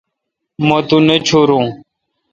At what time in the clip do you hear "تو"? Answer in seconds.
0.87-0.97